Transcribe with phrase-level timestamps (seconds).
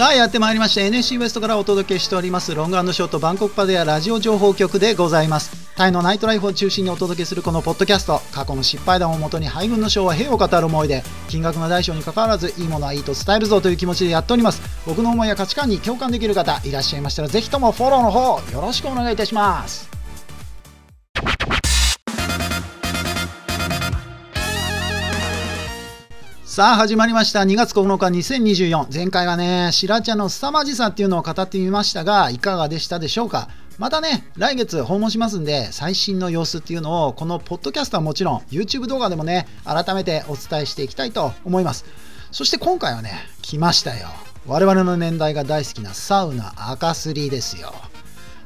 [0.00, 5.74] さあやってまいりました NSC ウエストからお届けしておりますロングショートバンコクパデアラジオ情報局でございます。
[5.76, 8.20] タイのナイトライフを中心にお届けするこのポッドキャスト。
[8.32, 14.62] 過去の失敗談をもとに敗軍の将は兵を語る思いで金額の大小にかかわらずいいものはいいと伝えるぞという気持ちでやっております。
[14.86, 19.89] 僕の思いや価値観に共感できる方いらっしゃいましたらぜひともフォローの方よろしくお願いいたします。
[26.60, 27.40] さあ始まりました。
[27.40, 33.48] 2月9日2024前回はね白茶の凄まじさっていうのを語ってみましたがいかがでしたでしょうか？
[33.78, 41.86] またね来月訪問しますんで最新の様子っていうのをこのポッドキャストはもちろん YouTube 動画でもね改めてお伝えしていきたいと思います。
[42.30, 44.08] そして今回はね来ましたよ。
[44.46, 47.72] 我々の年代が大好きなサウナ赤すりですよ。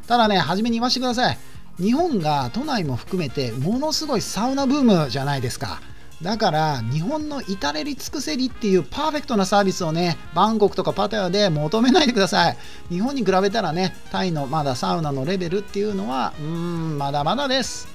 [0.06, 1.39] ただね初めに言わせてください。
[1.78, 5.81] 日本が都内も含めてものすごいサウナブームじゃないですか。
[6.24, 12.56] だから日本の至れり尽くせりっていうパーフェクトなサービスをねバンコクとかパタヤで求めないでください。
[12.89, 17.89] 日本に比べたらねタイのまだサウナのレベルっていうのはうーんまだまだです。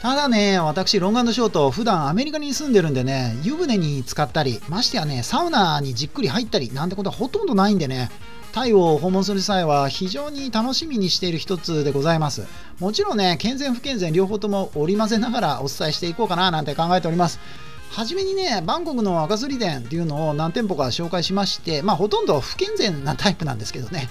[0.00, 8.08] ただね、私、ロングショート、普段アメリカに住んでるんでね、湯船に浸かったり、ましてやね、サウナにじっくり入ったりなんてことはほとんどないんでね、
[8.58, 12.44] タイを訪問する際は非常に楽しみにしている一つでございます。
[12.80, 17.38] もちろんね、健全不健全両方とも織り交ぜながらお伝えしていこうかななんて考えております。
[17.92, 24.08] はじめにね、バンコクの赤釣り店っていうのを何店舗か紹介しまして、まあ、ほとんど不健全なタイプなんですけどね、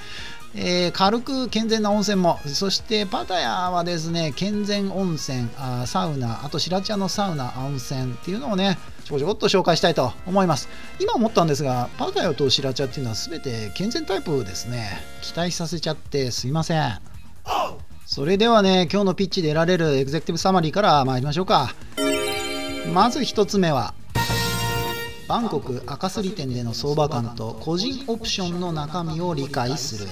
[0.56, 10.70] えー、軽く健全な温泉も、そしてパタヤはですね、健全温泉、あサウナ、あと白茶のサウナ、温泉っていうのをね、ちょこちょこっと紹介したいと思います。
[11.00, 15.00] 今思ったんですが、パタヤと白茶っていうのは全て健全タイプですね。
[15.22, 17.00] 期待させちゃってすいません。
[18.06, 21.76] それではね、今日のピッチで得られるエグゼクティブサマリーから参りましょうか。
[22.94, 23.94] まず1つ目は
[25.28, 30.08] バンコク赤すり店での相場感と個人オプションの中身を理解する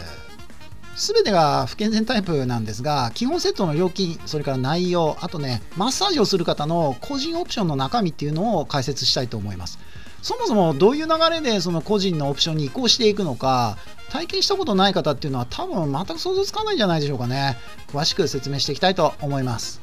[0.96, 9.78] 全てが不健全タイプなんですが基本セットの料金それから内容あとねマッサージをする方の個人オプションの中身っていうのを解説したいと思います。
[10.22, 13.78] そもそもどういう流れでその個人のオプションに移行していくのか
[14.10, 17.58] 体験したことない方っていうのは多分全く想像つかないんじゃないでしょうかね。
[17.90, 19.82] 詳しく説明していきたいと思います。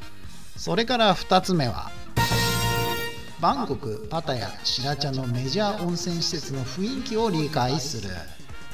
[0.57, 1.93] それから2つ目は
[3.41, 8.09] バンコク、パタヤ、白茶のメジャー温泉施設の雰囲気を理解する。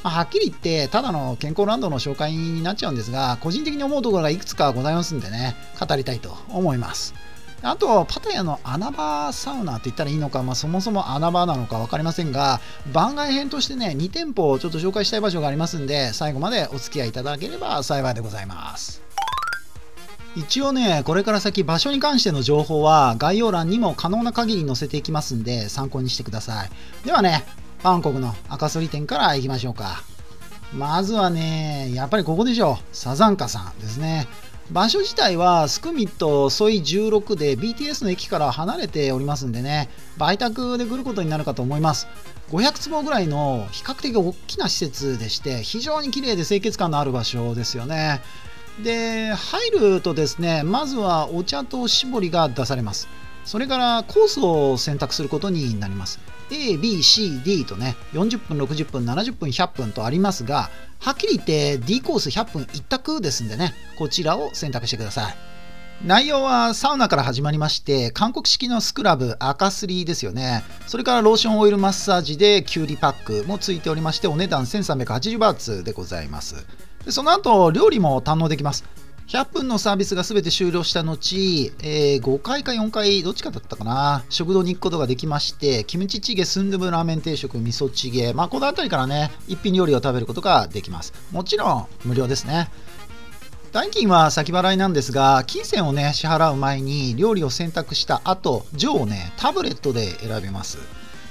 [0.08, 7.12] まあ、はっきり言って、ただの健康ランドの紹介になっちゃうんですが、個人的に思うところがいくつかございますんでね、語りたいと思います。
[7.60, 12.60] あと、パタヤの穴場サウナって言ったらいいのか、まあ、そもそも穴場なのか分かりませんが、
[12.90, 19.02] 番外編としてね、2店舗をちょっと紹介したい場所がありますんで、最後までお付き合いいただければ幸いでございます。
[20.36, 26.70] 一応ね、これから先場所に関しての情報は概要欄にも可能な限り載せていきますんで参考にしてください。
[27.04, 27.44] ではね、
[27.82, 30.02] バンコクの赤すり店から行きましょうか。
[30.72, 32.96] まずはね、やっぱりここでしょう。
[32.96, 34.28] サザンカさんですね。
[34.70, 42.06] 場所自体はスクミットソイ16で BTS の駅から離れておりますんでね、売却で来ることになるかと思います。
[42.50, 48.20] 500坪ぐらいの比較的大きな施設でして、非常に綺麗で清潔感のある場所ですよね。
[48.82, 53.08] で入るとですねまずはお茶と絞りが出されます
[53.48, 56.20] それからコースを選択することになります。
[56.50, 65.36] A、B、C、D とね40分、60分、70分、100分とありますがはっきり言って D コース100分一択ですんでねこちらを選択してください。
[66.04, 70.62] 内容はサウナから始まりまして韓国式のスクラブ赤すりですよね。
[70.86, 76.66] それからローションオイルマッサージでキュウリパックもついておりましてお値段1380バーツでございます。
[77.08, 78.84] その後料理も堪能できます。
[79.28, 84.24] 100分のサービスが全て終了した後、えー、5回か4回どっちかだったかな。
[84.30, 88.32] 食堂に行くことができましてキムチチゲスンドゥブラーメン定食味噌チゲ。
[88.32, 91.12] まあこの辺りからね一品料理を食べることができます。
[91.30, 92.70] もちろん無料ですね。
[93.70, 100.78] 代金は先払いなんですが金銭をね支払う前に料理を選択した後上をねタブレットで選べます。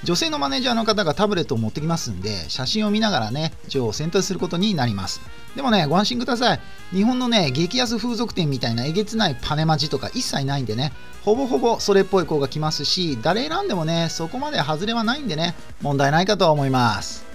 [0.04, 5.22] 女性のマネージャーの方がタブレットを持ってきますんで写真を見ながらね女王を選択することになります。
[5.56, 6.60] でもねご安心ください。
[6.92, 10.94] 日本のね激安風俗店みたいなえげつないパネマジとか一切ないんでね
[11.26, 17.26] ほぼほぼそれっぽい子が来ますし誰選んでもねそこまで外れはないんでね問題ないかと思います。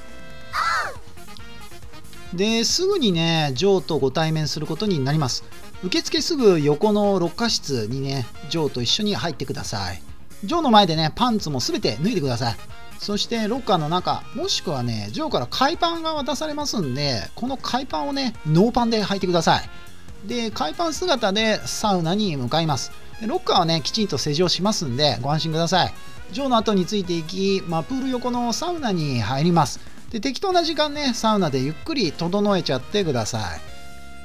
[2.33, 5.45] ですぐにねジョーとご対面することになります。
[5.85, 10.01] 受付すぐ横のロッカー室にねジョーと一緒に入ってください。
[10.45, 12.57] ジョーの前でね、パンツもすべて脱いでください。
[12.99, 20.29] そしてロッカーの中、もしくはね、ジョーから海パンが渡されますんで、この海パンをね、ノーパンで履いてください。
[20.29, 22.93] で、海パン姿でサウナに向かいます。
[23.21, 25.95] でロッカーはね、きちんと施錠しますんで、ご安心ください。
[26.33, 29.81] ジョーの後についていき、まあ、プール横のサウナに入ります
[30.11, 33.72] で適当な時間ねサウナでゆっくり整えちゃってください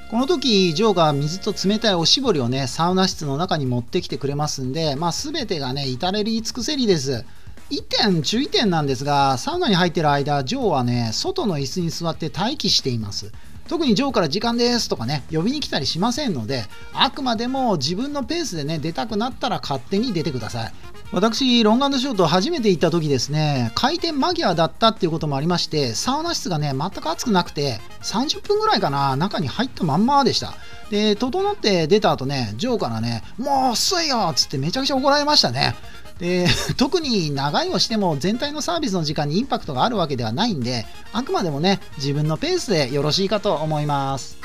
[0.09, 7.25] この時ジョーが水と冷たいおしぼりをねサウナ室の中に持ってきてくれますんで、まあ、全てがね至れり尽くせりです。
[7.69, 13.33] 1点注意点なんですがサウナに入ってる間ジョーはね外の椅子に座って待機しています。
[13.67, 16.63] 特にジョーから時間ですとかね呼びに来たりしませんので
[16.93, 20.71] あくまでも自分のペースでね出たくなったら勝手に出てください。
[21.13, 30.53] 私、ロングショート初めて行った時ですね、開店間際だったっていうこともありまして、サウナ室がね、全く暑くなくて、30分ぐらいかな、中に入ったまんまでした。
[30.89, 35.75] で、整って出た後ね、ジョーからね、もう遅いよっつってめちゃくちゃ怒られましたね。
[36.19, 44.37] で、 特に長いをしても全体のサービスの時間にインパクトがあるわけではないんで、あくまでもね、自分のペースでよろしいかと思います。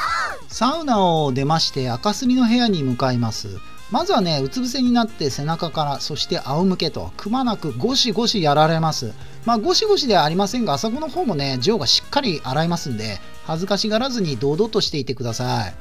[0.46, 3.48] サウナを出まして、赤すりの部屋に向かいます。
[3.92, 9.12] まずはねうつ伏せになって背中からそして仰向けとくまなくゴシゴシやられます。
[9.44, 15.74] まあゴシゴシではありませんがあそこの方もねジョーがしっかり洗いますんで恥ずかしがらずに堂々としていてください。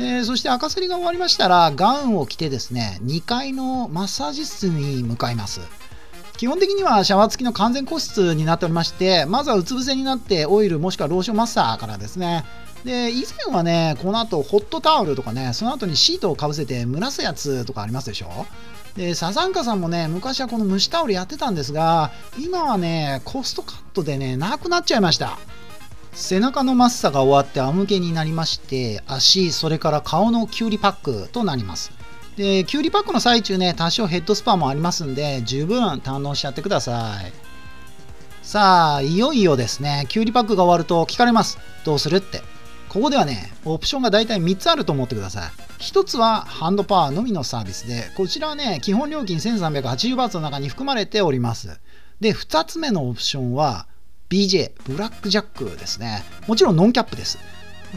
[0.00, 5.60] でそして赤すりが終わりましたらガウンを着てですね2階のマッサージ室に向かいます。
[6.36, 12.44] 基本的にはシャワー付きの完全個室になっておりましてまずはうつ伏せになってオイルもしくはローションマッサーからですね
[12.84, 18.46] で以前はねこの後ホットタオルとかねその後にシートをかぶせて蒸らすやつとかありますでしょ？
[18.96, 25.38] でサザンカさんもね昔はこの蒸しタオルやってたんですが今はねコストカットでねなくなっちゃいました。
[26.12, 31.92] 背中のマッサが終わって仰向けになりまして足それから顔のキュウリパックとなります。
[32.36, 37.32] でキュウリパックの最中ね多少ヘッドスパもありますんで十分堪能しちゃってください。
[38.42, 41.58] さあいよいよですねキュウリパックが終わると聞かれます。
[41.84, 42.42] どうするって。
[42.88, 45.82] ここではね、オプションが大体3つあると思ってください。
[45.82, 51.78] 1つはハンドパワーのみのサービスで、こちらはね、基本料金1380バーツの中に含まれております。
[52.20, 53.86] で、2つ目のオプションは
[54.30, 56.22] BJ、ブラックジャックですね。
[56.46, 57.38] もちろんノンキャップです。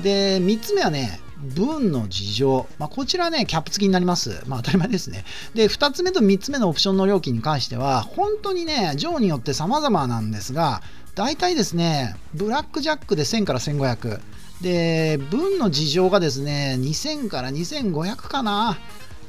[0.03, 2.67] で、3つ目はね、分の事情。
[2.77, 4.43] まあ、こちらね、キャップ付きになります。
[4.45, 5.25] まあ、当たり前ですね。
[5.55, 10.81] で、2つ目と3つ目のオプションの料金に関しては、本当にね、上によって様々なんですが、
[11.15, 14.21] 大体ですね、ブラックジャックで1000から1500。
[14.61, 18.77] で、分の事情がですね、2000から2500かな。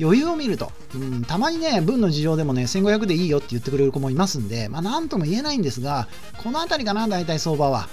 [0.00, 6.08] 余裕を見ると、うん、たまにね、分の事情でもね、1500でいいよって言ってくれる子もいますんで、まあ、なんとも言えないんですが、
[6.43, 7.88] この辺りかな、大体相場は。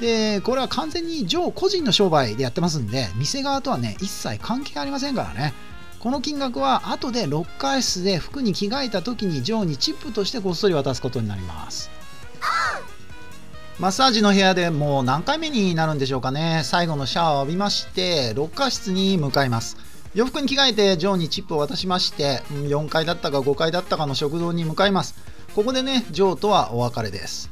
[0.00, 5.54] で、これは完全に上個人の商売でやってますんで、店側とはね、一切関係ありませんからね。
[6.00, 11.90] この金額は後でロッカー室で服に着替えた時にジョーにチップとしてこっそり渡すことになります。
[13.78, 16.62] マッサージの部屋でもう何回目になるんでしょうかね。
[16.64, 19.76] 最後のシャワーを浴びまして、ロッカー室に向かいます。
[20.14, 25.14] 洋服に着替えてジョーにチップを渡しまして、4階だったか5階だったかの食堂に向かいます。
[25.54, 27.50] ここでね、ジョーとはお別れです。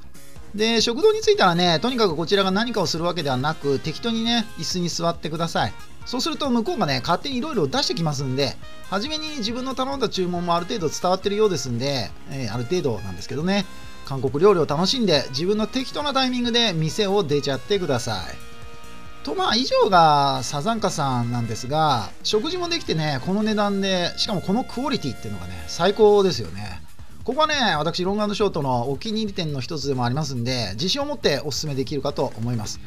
[0.55, 5.75] で、食堂に着いたらね、とにかくこちらが何かをするわけではなく、適当にね、椅子に座ってください。
[6.07, 8.57] そうすると向こうがね、勝手にいろいろ出してきますんで、
[8.89, 13.67] 初めに自分の頼んだ注文もある程度伝わってるようですんで、えー、ある程度なんですけどね、
[14.05, 19.25] 韓国料理を楽しんで自分の適当なタイミングで店を出ちゃってください。
[19.25, 26.83] とまあ以上がサザンカさんなんですが食事もできてねこの値段でしかもこのクオリティっていうのがね最高ですよね。
[27.25, 32.81] ここはね私ロングショートのお気に入り店の一つでもありますんで自信を持ってお勧めできるかと思います。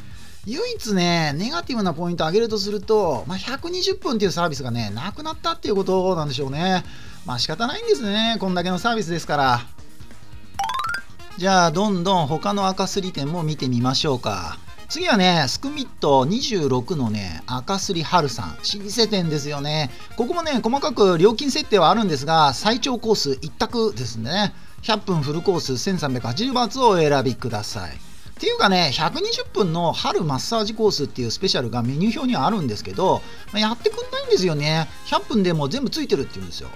[0.46, 6.84] 唯一ね、ネガティブなポイントを挙げるとすると、まあ、120分っていうサービスがね、なくなったっていうことなんでしょうね。
[7.26, 9.60] まあ仕方ないんですね、こんだけのサービスですから。
[11.38, 14.58] じゃあどんどん他の赤すり店も見てみましょうか。
[14.88, 18.48] 次はねスクミット26のね赤すり春さん。
[18.56, 19.88] 老舗店ですよね。
[20.16, 24.52] ここもね細かく料金設定はあるんですが最長コース一択ですね。
[24.82, 27.92] 100分フルコース1380バーツをお選びください。
[27.92, 34.88] っていうかね120分の春マッサージコースっていうスペシャルがメニュー表にはあるんですけど、まあ、やってくんないんですよね。
[35.06, 36.68] 100分でも全部ついてるっていうんですよ。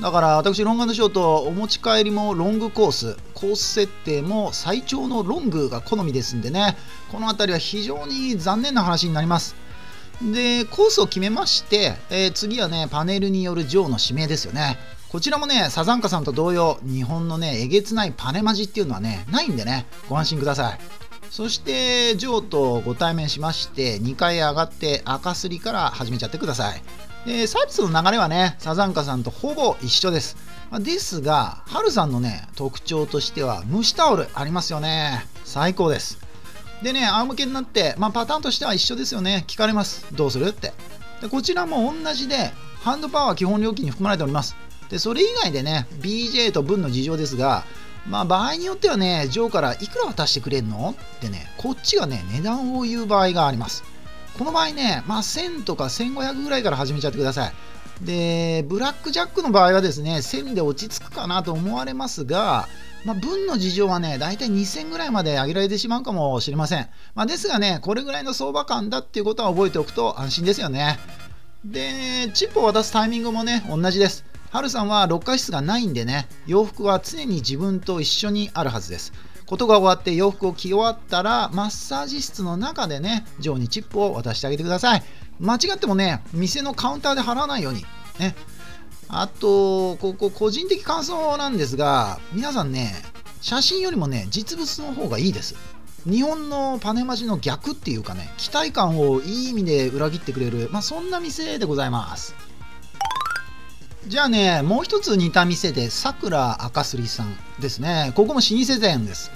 [0.00, 3.16] だから私ロングショートお持ち帰りもロングコース。
[3.34, 6.76] コース設定も最長のロングが好みですんでね。
[7.10, 9.54] この辺りは非常に残念な話になります。
[10.22, 14.78] でコースを決めまして、えー、次はねパネルによるジョーの指名ですよね。
[15.08, 19.86] こちらもねサザンカさんと同様日本のねえげつないパネマジっていうのはねないんでね。
[20.08, 20.78] ご安心ください。
[21.30, 26.82] そしてジョーとご対面しまして2階上がって赤すりから始めちゃってください。
[27.26, 30.36] でサービスの流れはねサザンカさんとほぼ一緒です、
[30.80, 35.24] ですがハルさんのね特徴としては蒸しタオルありますよね。
[35.44, 36.18] 最高です。
[36.82, 39.44] でね仰向けになって、まあ、パターンとしては一緒ですよね。
[39.46, 40.06] 聞かれます。
[40.14, 40.72] どうするって。
[41.20, 42.50] でこちらも同じで
[42.80, 44.56] ハンドパワー基本料金に含まれております。
[44.90, 47.64] でそれ以外でね BJ と分の事情ですが
[48.08, 50.96] まあ場合によってはねジョーからいくら渡してくれんの？
[51.16, 53.84] ってねこっちがね値段を言う場合があります。
[54.38, 57.52] この場合ねまあ1000とか1500ぐらいから始めちゃってください
[58.04, 62.66] でブラックジャックの場合はですね1000で落ち着くかなと思われますが
[63.04, 66.88] まあ、分の事情はね、大体2000ぐらいまで上げられてしまうかもしれません。
[67.14, 70.98] まあ、ですがね、これぐらいの相場感だっていうことは覚えておくと安心ですよね。
[71.64, 74.24] で、チップを渡すタイミングもね、同じです。
[74.50, 79.12] ハルさんは6回室がないんでね、洋服は常に自分と一緒にあるはずです。
[79.52, 85.02] ことが終わって洋服を着終わったら、マッサージ室の中でね、ジョーにチップを渡してあげてください。
[85.40, 87.84] 間違ってもね、店のカウンターで払わないように。
[88.18, 88.34] ね、
[89.08, 92.94] あと、ここ個人的感想なんですが、皆さんね、
[93.42, 95.54] 写真よりもね、実物の方がいいです。
[96.06, 102.34] 日本のパネマジの逆っていうかね、期待感をいい意味で裏切ってくれる、まあ、そんな店でございます。
[104.06, 108.12] じゃあね、もう一つ似た店で、さくら赤すりさんですね。
[108.16, 109.30] ここも老舗店です。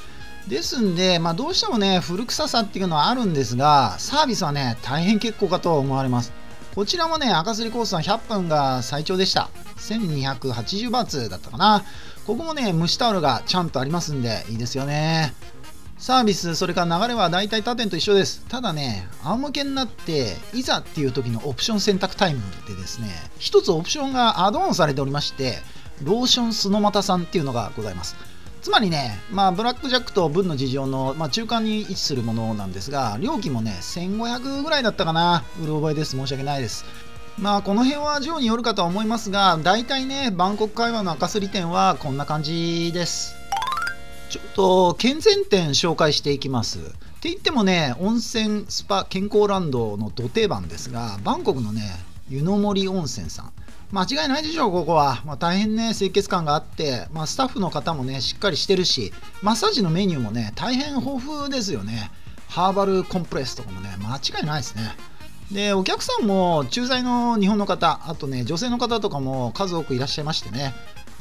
[0.48, 6.32] ですんで、まあ、どうしてもね、古臭さっていうのはあるんですが、サービスはね、大変結構かと思われます。
[6.74, 9.50] こちらもね、赤すりコースは100分が最長でした。
[9.78, 11.82] 1280バーツだったかな。
[12.26, 15.34] ここもね、蒸しタオルがちゃんとありますんで、いいですよね。
[15.98, 18.44] サービス、それから流れは大体他店と一緒です。
[18.48, 25.58] ただね、仰向けになって、いざっていう時のオプション選択タイムでですね、一つオプションがアドオンされておりまして、
[26.02, 28.14] ローションスノマタさんっていうのがございます。
[28.66, 35.44] つまりね、まあ、ブラックジャックと分の事情の、まあ、中間に位置するものなんですが、料金もね、1500ぐらいだったかな。
[35.62, 36.16] うる覚えです。
[36.16, 36.85] 申し訳ないです。
[37.38, 43.37] まあ、この辺はジョーによるかとは思いますが、大体ね、バンコク会話の赤すり店はこんな感じです。
[44.30, 46.80] ちょっと、健全店紹介していきます。
[46.80, 46.82] っ
[47.20, 51.82] て言ってもね、温泉、スパ、健康ランドの土定番ですが、バンコクのね、
[52.28, 53.52] 湯の森温泉さん。
[53.92, 55.22] 間違いないでしょう、ここは。
[55.24, 59.12] まあ、大変ね、清潔感があって、まあ、スタッフの方もね、しっかりしてるし、
[59.42, 62.10] マッサージのメニューもね、大変豊富ですよね。
[62.48, 64.96] ハーバルコンプレスとかもね、間違いないですね。
[65.52, 70.74] で、お客さんも駐在の日本の方、あとね、女性の方とかも数多くいらっしゃいましてね、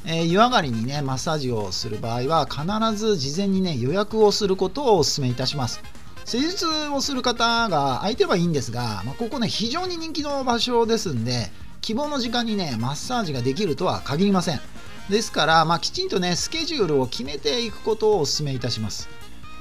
[0.05, 5.81] えー、湯上がりにね、マッサージをする場合は、必ず事前にね、予約をすることをお勧めいたします。
[6.25, 11.51] 施術をする方が空いてればいいんですが、まあ、ここね、非常に人気の場所ですんで、
[11.85, 14.59] 希望の時間にねマッサージができるとは限りません。
[15.07, 19.07] ですから、まあ、きちんとねスケジュールを決めていくことをお勧めいたします。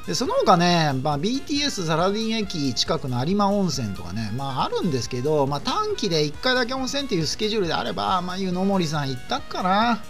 [0.07, 10.03] でその他ね、まあ、BTS サラディン駅近くの有馬温泉とかね、まあ、あるんですけど、まあ、短期で1回だけ温泉っていうスケジュールであれば、まあ、湯の森さん行ったかな。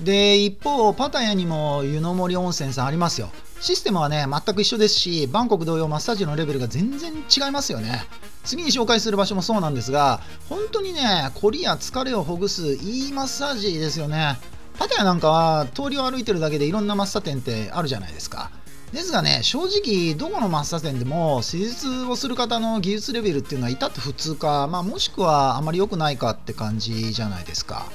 [0.00, 3.30] で一方パタヤにも湯の森温泉さんありますよ。
[3.60, 8.06] システムはね全く一緒ですしバンコク同様マッサージのレベルが全然違いますよね。
[8.42, 14.38] 次に紹介する場所もそうなんですが本当にね凝りや疲れをほぐすいいマッサージですよね。
[14.78, 18.50] パタヤなんかは通りを歩いてるだけでいろんなマッサ店ってあるじゃないですか。
[18.92, 27.86] ですがね正直どこのマッサ店でも施術をする方の技術レベルっていうのは至って普通か、まあ、もしくはあまり良くないかって感じじゃないですか。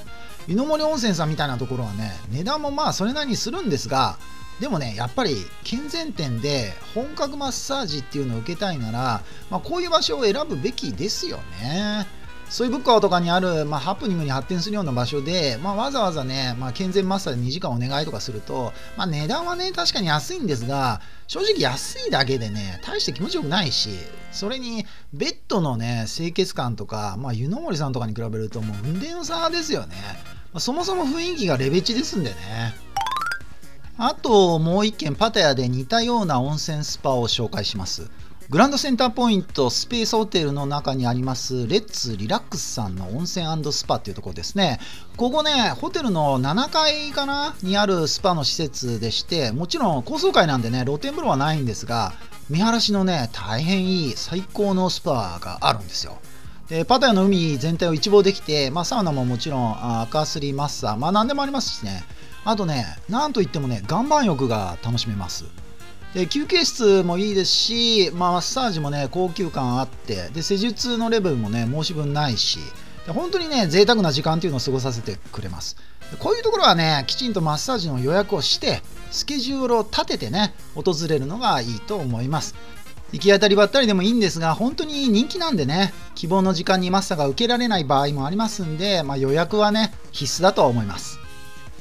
[0.46, 4.16] 湯の森温泉さんみたいなところはね値段もまあそれなりにするんですが
[4.60, 12.06] でもねやっぱり健全店で本格マッサージっていうのを受けたいなら、まあ、こういう場所を選ぶべきですよね。
[12.48, 23.90] そういうブッカーとかにある、まあ、ハプニングに発展するような場所で、まあ、わざわざね、まあ、健全マッサージ2時間お願いとかすると、まあ、値段はね確かに安いんですが正直安いだけでね大して気持ちよくないし
[24.30, 29.96] それにベッドのね清潔感とか、まあ、湯の森さんとかに比べるともう運転の差ですよね、
[30.52, 32.85] まあ、そもそも雰囲気がレベチですんでね。
[33.98, 38.10] あともう一軒パタヤで似たような温泉スパを紹介します。
[38.48, 44.78] Grande Centre Point Space ホテルの中にあります Let's Relax さんの温泉スパっていうところですね。
[45.16, 52.12] ここね、ホテルの7階かなにあるスパの施設でして、もちろん高層階なんでね、露天風呂はないんですが、
[52.48, 56.18] 見晴らしのね、大変いい最高のスパがあるんですよ。
[56.68, 62.04] でパタヤの海全体を一望できて、まあ、サウナももちろん赤すりマッサー、まあ、何でもありますしね、
[62.46, 65.44] あとね、なんといってもね、岩盤浴が楽しめます。
[66.14, 72.60] で休憩室もいいですし、まあ、マッサージもね、高級感あって、で施術のレベルもね、申し分ないし、
[73.04, 75.76] で本当にね、贅沢な時間っていうのを過ごさせてくれます。
[76.20, 82.54] こういうところはね、きちんとマッサージの予約をして、スケジュールを立ててね、訪れるのがいいと思います。
[83.10, 91.25] 行き当たりばったりでもいいんですが、本当に人気なんでね、希望の時間にマッサーが受けられない場合もありますんで、まあ、予約はね、必須だと思います。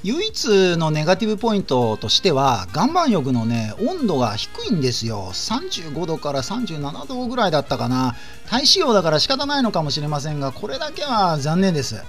[0.06, 5.32] 唯一のネガティブポイントとしては岩盤浴のね温度が低いんですよ。
[5.34, 8.16] 35度から37度ぐらいだったかな。
[8.48, 12.04] 大使用だから仕方ないのかもしれませんがこれだけは残念です。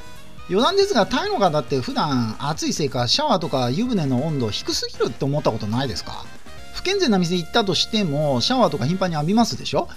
[0.51, 6.27] 余談ですがタイの方って普段暑いせいかシャワーとか湯船の温度低すぎるって思ったことないですか？
[6.75, 9.89] 不健全な店行ったとしてもシャワーとか頻繁に浴びますでしょ？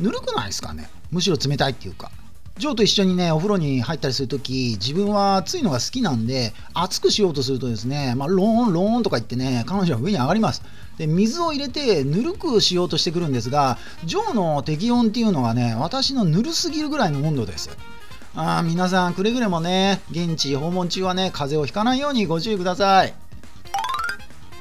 [0.00, 0.90] ぬるくないですかね？
[1.12, 2.10] むしろ冷たいっていうか。
[2.56, 10.62] ジョーと一緒にねお風呂に入ったりするとき自分は暑いのが好きなんで熱くしようとするとですね、まあ、ローンローンとか言ってね彼女は上に上がります。
[10.96, 17.76] で水を入れてぬるくしようとしてくるんですがジョーの適温っていうのはね私のぬるすぎるぐらいの温度です
[18.36, 23.23] あ皆さんくれぐれもね現地訪問中はね風邪をひかないようにご注意ください。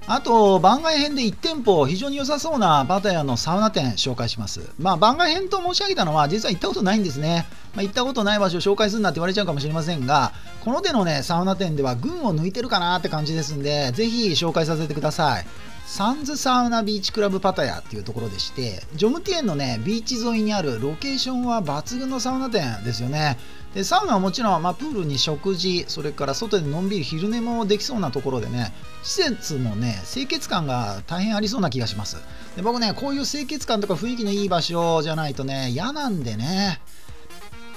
[0.05, 4.69] あと番外編で1店舗非常に良さそうなパタヤのサウナ店紹介します。
[4.77, 15.45] まあ番外編と申し上げたのは実は行ったことないんですね、まあ、行ったことない場所を紹介するなって言われちゃうかもしれませんがこの手のねサウナ店では群を抜いてるかなって感じですんでぜひ紹介させてください。
[15.85, 23.37] サンズサウナビーチクラブパタヤっていうところでしてジョムティエンのねビーチ沿いにあるロケーションは抜群のサウナ店ですよね。
[23.75, 28.71] でサウナはもちろん、まあ、プールに食事それから外でのんびり昼寝もできそうなところでね
[29.01, 32.17] 施設もね清潔感が大変ありそうな気がします。
[32.55, 36.79] で僕ねこういう清潔感とか雰囲気のいい場所じゃないとね嫌なんでね。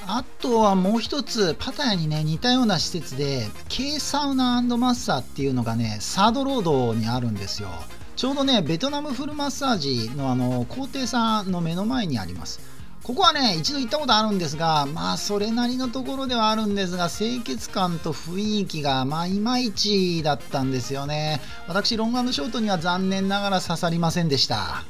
[0.09, 7.71] あとはもう一つパタヤにね似たような施設で K サウナマッサーっていうのがねサードロードにあるんですよ。
[8.17, 12.61] ちょうどねベトナムフルマッサージのあの皇帝さんの目の前にあります。
[13.03, 21.41] ここはね一度行ったことあるんですがまあそれなりのところではあるんですが清潔感と雰囲気がまあいまいちだったんですよね。
[21.69, 24.83] 私ロングショートには残念ながら刺さりませんでした。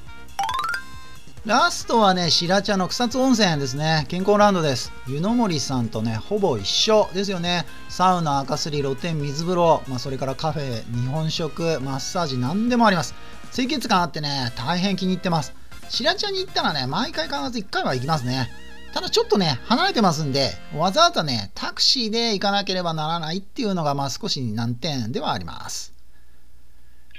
[1.46, 4.04] ラストはね、白茶の草津温泉ですね。
[4.08, 4.90] 健康ランドです。
[5.06, 7.66] 湯の森さんとね、ほぼ一緒ですよね。
[7.88, 13.14] サウナ、赤すり、露天、水風呂、まあ、それからカフェ、日本食、マッサージ、何でもあります。
[13.52, 15.54] 清潔感あってね、大変気に入ってます。
[15.88, 18.50] 白茶に行ったらね、毎回必ず1回は行きますね。
[18.92, 25.95] ただちょっとね、離れてますんで、わざわざね、タクシーで行かなければならないっていうのが、まあ少し難点ではあります。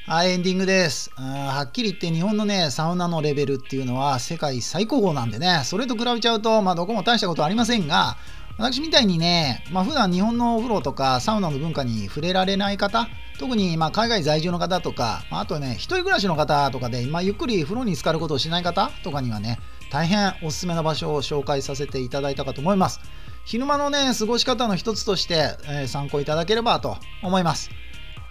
[0.10, 1.12] はい、エンディングです。
[1.18, 8.16] はっきり言って日本のね、サウナのレベルっていうのは世界最高峰なんでね、それと比べちゃうと、まあどこも大したことありませんが、
[8.58, 19.60] 私みたいにね、まあ普段日本のお風呂とかサウナの文化に触れられない方、特にま海外在住の方とか、あとね、一人暮らしの方とかで、まあ、ゆっくり風呂に浸かることをしない方とかにはね、
[19.92, 23.02] 大変おすすめの場所を紹介させていただいたかと思います。
[23.44, 27.70] 昼間のね、過ごし方の一つとして、えー、参考いただければと思います。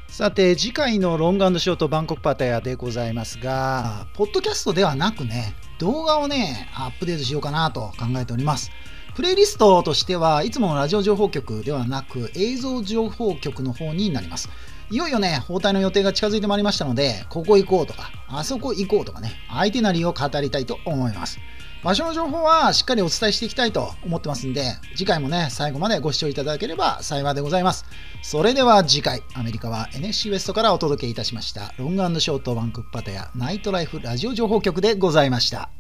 [0.09, 8.71] さて次回のロングショートバンコクパタヤでございますがポッドキャストではなくね動画をねアップデートしようかなと考えております
[9.15, 14.49] プレイリストとしてはいつものラジオ情報局ではなく映像情報局の方になります
[14.89, 21.41] いよいよね、包帯の予定が近づいてまいりましたので、ここ行こうとか、あそこ行こうとかね、相手なりを語りたいと思います。
[21.87, 27.85] 場所の情報はしっかりお伝えしていきたいと思ってますんで、次回もね、最後までご視聴いただければ幸いでございます。
[28.25, 35.76] それでは次回、アメリカは NSC ウエストからお届けいたしました、ロングショートバンクッパタヤナイトライフラジオ情報局でございました。